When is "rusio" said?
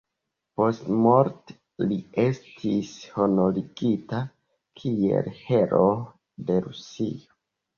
6.69-7.39